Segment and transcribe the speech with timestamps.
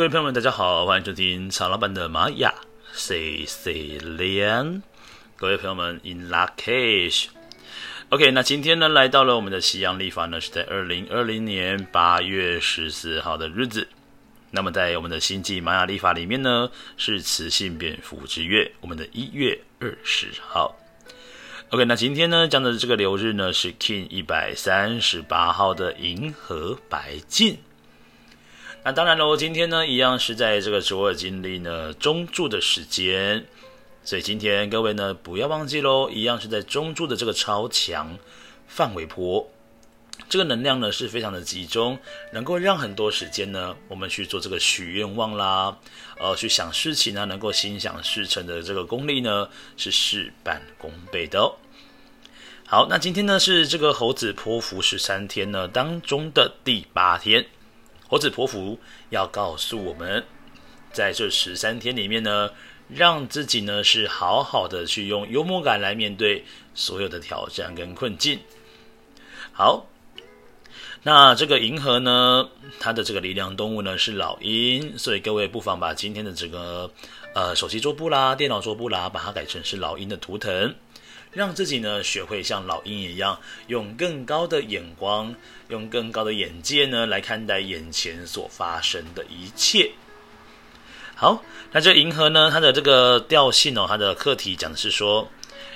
[0.00, 2.54] 各位朋友们，大家好，欢迎收听曹老板的玛雅
[2.94, 4.82] C C 连。
[5.36, 7.26] 各位朋友们，In Lakish。
[8.08, 13.86] OK，那今天呢，来到了我们的西洋历法呢，是在二零二零年八月十四号的日子。
[14.50, 20.74] 那么在我们的星际玛雅历法里面呢，是雌性蝙蝠之月，我们的一月二十号。
[21.68, 27.58] OK，那今天呢讲的这个流日呢，是 King 一百三十八号的银河白镜。
[28.82, 33.44] 那当然喽，今天呢，一样是在这个卓尔金历呢中柱的时间，
[34.02, 38.18] 所以今天各位呢不要忘记喽，一样是在中柱的这个超强
[38.66, 39.46] 范围波，
[40.30, 41.98] 这个能量呢是非常的集中，
[42.32, 45.76] 能够让很多时间呢我们去做这个许愿望啦，
[46.18, 51.54] 呃，去想事情呢，能够心想事成的这个功力呢是事半功倍的哦。
[52.66, 57.44] 好，那今天呢是这个猴子波符十三天呢当中的第八天。
[58.10, 58.76] 猴子波符
[59.10, 60.24] 要告诉我们，
[60.92, 62.50] 在这十三天里面呢，
[62.88, 66.44] 让自己呢是好好的去用幽默感来面对
[66.74, 68.40] 所有的挑战跟困境。
[69.52, 69.86] 好，
[71.04, 72.48] 那这个银河呢，
[72.80, 76.90] 它的这个力量动物呢是老鹰，所以各位不妨把今天的这个
[77.32, 80.74] 呃手机桌布啦、电脑桌布啦，把它改成是老鹰的图腾。
[81.32, 85.34] 让自己呢学会像老鹰一样，用更高的眼光，
[85.68, 89.92] 用更高的眼界呢来看待眼前所发生的一切。
[91.14, 95.30] 好，那这银河呢，它的这个调性哦，它的课题讲的是说，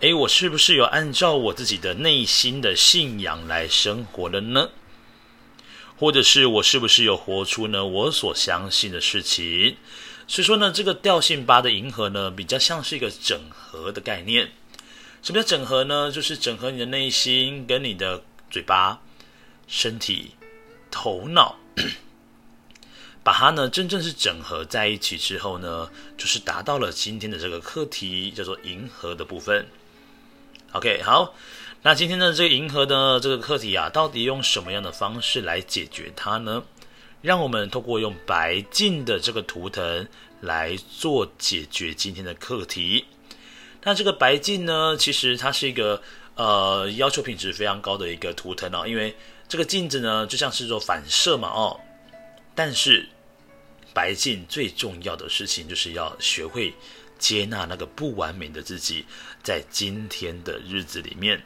[0.00, 4.70] 诶，我是不是有按照我自己的内心的信仰来生活了呢？
[5.96, 9.76] 或者是我是不是有活出呢我所相信的事情？
[10.26, 14.50] 所以说呢，这个调性八的银河呢，比较像是一个整合的概念。
[15.26, 16.08] 什么叫整合呢？
[16.12, 19.02] 就是整合你的内心跟你的嘴巴、
[19.66, 20.30] 身体、
[20.88, 21.56] 头脑，
[23.24, 29.66] 把它呢真正是整合在一起之后呢，就是达到了今天的这个课题，叫做银河的部分。
[30.70, 31.34] OK，好，
[31.82, 36.62] 那今天的这个银河的这个课题啊，到底用什么样的方式来解决它呢？
[37.20, 40.06] 让我们透过用白镜的这个图腾
[40.40, 43.06] 来做解决今天的课题。
[43.86, 46.02] 那这个白镜呢，其实它是一个
[46.34, 49.14] 呃要求品质非常高的一个图腾哦，因为
[49.46, 51.78] 这个镜子呢就像是做反射嘛哦，
[52.52, 53.08] 但是
[53.94, 56.74] 白镜最重要的事情就是要学会
[57.16, 59.04] 接纳那个不完美的自己，
[59.44, 61.40] 在今天的日子里面，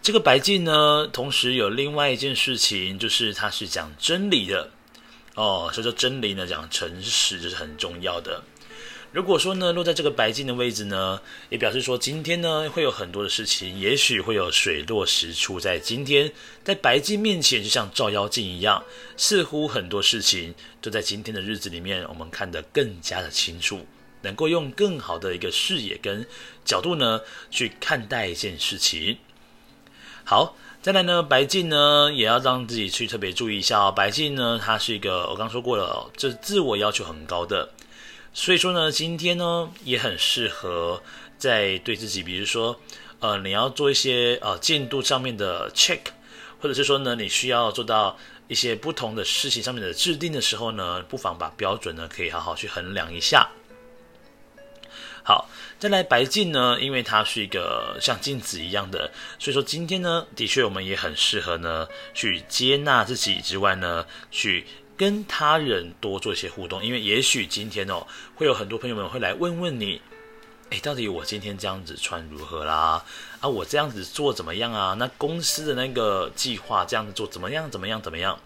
[0.00, 4.70] 这个白镜呢，同时有另外一件事情，就是它是讲真理的。
[5.34, 8.42] 哦，所以说真理呢讲诚实就是很重要的。
[9.10, 15.58] 如果说呢，落在这个白镜的位置呢，也表示说今天呢会有很多的事情，也许会有水落石出。
[15.58, 16.30] 在今天，
[16.62, 18.84] 在白镜面前，就像照妖镜一样，
[19.16, 23.86] 似乎很多事情都在今天的日子里面，我们看得更加的清楚，
[24.20, 26.26] 能够用更好的一个视野跟
[26.66, 29.16] 角度呢去看待一件事情。
[30.22, 33.90] 好，再来呢，白镜呢也要让自己去特别注意一下哦。
[33.90, 37.70] 白镜呢，它是一个我刚说过了，这自我要求很高的。
[38.34, 41.02] 所以说呢，今天呢也很适合
[41.38, 42.78] 在对自己，比如说，
[43.18, 45.98] 呃，你要做一些呃进度上面的 check，
[46.60, 53.48] 或者是说呢，你需要做到一些不同的事情上面的制定的时候呢，不妨把标准呢可以好好去衡量一下。
[55.24, 55.50] 好，
[55.80, 64.64] 再来白镜呢，因为它是一个像镜子一样的，所以说今天呢，的确我们也很适合呢去接纳自己之外呢，去。
[64.98, 68.04] 跟他人多做一些互动，因为也许今天哦，
[68.34, 70.02] 会有很多朋友们会来问问你，
[70.70, 73.04] 诶，到底我今天这样子穿如何啦？
[73.40, 74.94] 啊，我这样子做怎么样啊？
[74.98, 77.70] 那公司的那个计划这样子做怎么样？
[77.70, 78.02] 怎么样？
[78.02, 78.38] 怎么样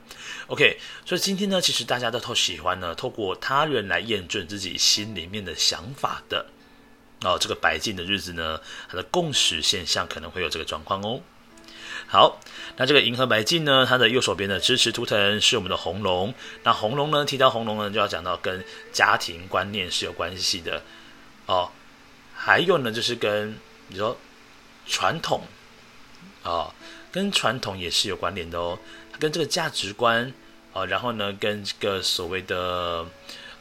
[0.49, 6.47] ？OK，所以今天呢，其实大家都特喜欢呢，透过他人来验证自己心里面的想法的。
[7.25, 11.21] 哦，这个白净的日子呢，它的共识现象可能会有这个状况哦。
[12.13, 12.39] 好，
[12.77, 16.35] 那这个银河白镜呢，它的右手边的支持图腾是我们的红龙。
[16.63, 18.63] 那红龙呢，提到红龙呢，就要讲到跟
[18.93, 20.83] 家庭观念是有关系的
[21.47, 21.71] 哦。
[22.35, 24.15] 还有呢，就是跟你说
[24.87, 25.41] 传统、
[26.43, 26.71] 哦，
[27.11, 28.79] 跟传统也是有关联的哦。
[29.19, 30.31] 跟这个价值观、
[30.75, 33.07] 哦，然后呢，跟这个所谓的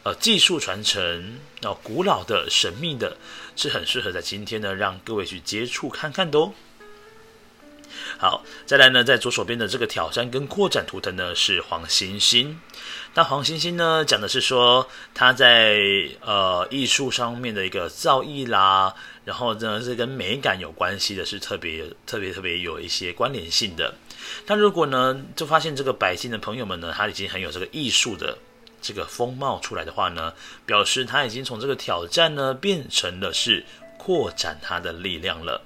[0.04, 3.16] 呃技术传承、哦，古老的、神秘的，
[3.56, 6.54] 是很适合在今天呢，让各位去接触看看的哦。
[8.18, 12.60] 好，再来呢，在左手边的这个挑战跟扩展图腾呢是黄星星。
[13.14, 15.78] 那黄星星呢讲的是说他在
[16.22, 18.94] 呃艺术上面的一个造诣啦，
[19.26, 23.94] 然后呢是跟美感有关系的，是特别特别特别有一些关联性的。
[24.48, 28.38] 那如果呢就发现这个白金的朋友们呢，他已经很有这个艺术的
[28.82, 30.34] 这个风貌出来的话呢，
[30.66, 33.66] 表示他已经从这个挑战呢变成了是
[33.98, 35.62] 扩展他的力量了。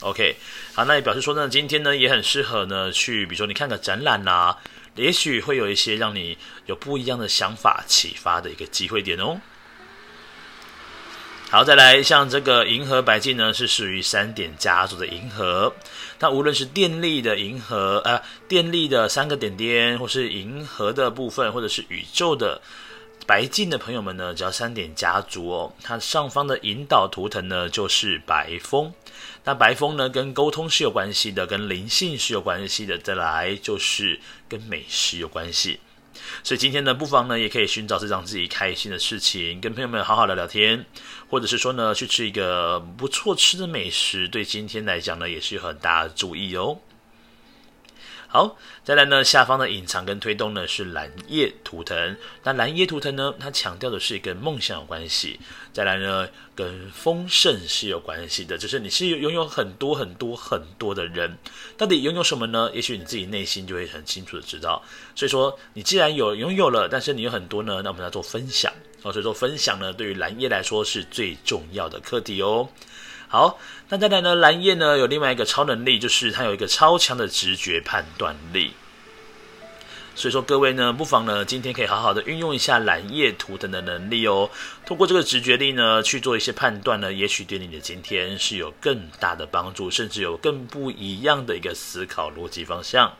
[0.00, 0.36] OK，
[0.74, 4.58] 好，那也表示说呢，今天呢也很适合呢去，比如说你看个展览呐、啊，
[4.94, 9.40] 也许会有一些让你有不一样的想法启发的一个机会点哦。
[11.48, 15.74] 好，再来像这个银河白镜呢，是属于三点家族的银河。
[16.18, 22.60] 那无论是电力的银河，呃，电力的三个点点，或是银河的部分，或者是宇宙的
[23.26, 28.92] 白镜的朋友们呢，只要三点家族哦，它上方的引导图腾呢就是白风。
[29.46, 32.98] 那白风呢，跟沟通是有关系的，跟灵性是有关系的。
[32.98, 35.78] 再来就是跟美食有关系。
[36.42, 40.84] 所以今天呢，不妨呢，也可以寻找这让自己开心的事情，跟朋友们好好聊聊天，
[41.30, 46.78] 或者是说呢，去吃一个不错吃的美食，对今天来讲呢，也是有很大的注意哦。
[48.36, 48.54] 好，
[48.84, 52.14] 再来呢，下方的隐藏跟推动呢是蓝夜图腾。
[52.42, 55.40] 那蓝夜图腾呢，它强调的是跟梦想有关系。
[55.72, 61.38] 再来呢，跟丰盛是有关系的，就是你是拥有很多很多很多的人，
[61.78, 62.70] 到底拥有什么呢？
[62.74, 64.84] 也许你自己内心就会很清楚的知道。
[65.14, 68.70] 所以说，你既然有拥有了，但是你有很多呢，那我们要做分享。
[69.00, 72.68] 哦，所以说分享呢，对于蓝夜来说是最重要的课题哦。
[73.28, 73.58] 好，
[73.88, 74.34] 那再来呢？
[74.36, 78.72] 蓝夜呢有另外一个超能力，就是它有一个超强的直觉判断力。
[80.14, 84.48] 所以说各位呢，不妨呢今天可以好好的运用一下蓝夜图腾的能力哦。
[84.86, 93.12] 通过这个直觉力呢去做一些判断呢，也许对你的今天是有更大的帮助，甚至有更不一样的一个思考逻辑方向。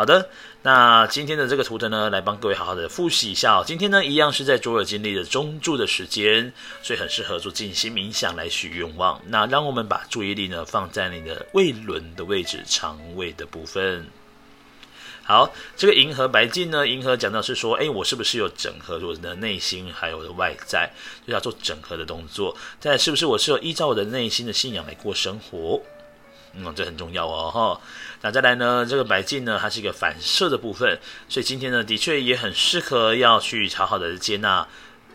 [0.00, 0.30] 好的，
[0.62, 3.64] 那今天的这个图腾呢，来帮各位好好的复习一下哦。
[3.66, 6.50] 今天呢，一样是在卓尔金历的中柱的时间，
[6.82, 9.20] 所以很适合做静心冥想来许愿望。
[9.26, 14.06] 那让我们把注意力呢放在你的胃轮的位置，肠胃的部分。
[15.22, 20.90] 好，这个银河白镜呢，银河讲到是说，哎，我是不是有整合我的内心还有我的外在，
[21.26, 22.56] 就要做整合的动作？
[22.80, 25.78] 再，是不是我是有依照我的内心的信仰来过生活？
[26.52, 27.80] 嗯，这很重要哦，哈。
[28.22, 30.98] 那再来呢，这个白镜呢，它是一个反射的部分，
[31.28, 34.66] 所以今天呢，的确也很适合要去好好的接纳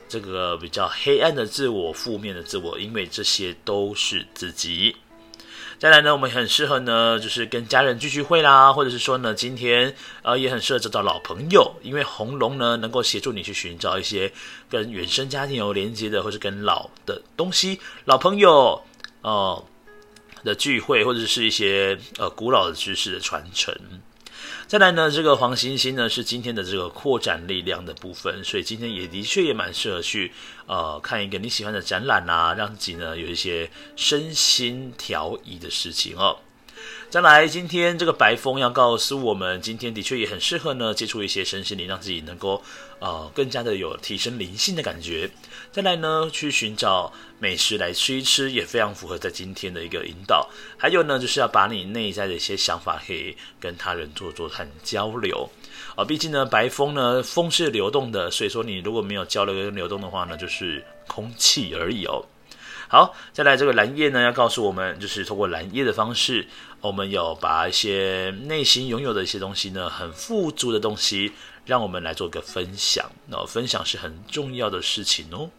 [0.08, 4.96] 这个比较黑暗的自我、负面的自我，因为这些都是自己。
[5.78, 14.32] 再来呢，我们很适合呢，就是跟家人聚聚会啦，或者是说呢，今天呃也很适合找找老朋友，因为红龙呢能够协助你去寻找一些
[14.70, 18.82] 跟原生家庭有连接的，或是跟老的东西、老朋友
[19.22, 19.64] 哦。
[20.46, 23.76] 的聚会，或者是一些呃古老的知识的传承。
[24.68, 30.32] 再来呢，这个黄星星呢是今天的这个扩展力量的部分，所以今天也的确也蛮适合去
[30.66, 36.38] 呃看一个你喜欢的展览啊，让自己呢有一些身心调宜的事情哦。
[37.08, 42.62] 再来，今天这个白风要告诉我们，今天的确也很适合呢，接触一些身心灵，让自己能够
[43.00, 45.30] 呃更加的有提升灵性的感觉。
[45.72, 50.50] 再来呢，去寻找美食来吃一吃，也非常符合在今天的一个引导。
[50.78, 55.50] 还有呢，就是要把你内在的一些想法可以跟他人做做很交流
[55.96, 56.04] 啊。
[56.04, 62.26] 毕竟呢，白风呢，风是流动的，所以说你如果没有交流跟流动的话呢，就是空气而已哦。
[62.88, 66.48] 好，再来这个蓝夜呢，要告诉我们，就是通过蓝夜的方式，
[66.82, 71.34] 我们有把一些内心拥有的一些东西呢，很富足的东西，
[71.66, 73.12] 让我们来做个分享。
[73.28, 75.50] 那分享是很重要的事情哦。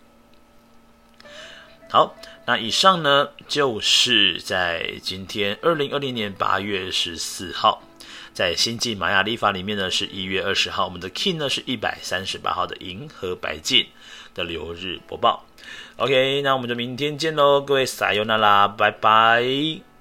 [1.90, 2.14] 好，
[2.46, 7.82] 那以上呢，就是在今天二零二零年八月十四号，
[8.32, 13.86] 在星际玛雅历法里面呢，是一月二十号，我们的 King 呢是一百三十八号的银河白镜
[14.32, 15.44] 的流日播报。
[15.96, 19.95] OK，那我们就明天见喽，各位撒由那拉，拜拜。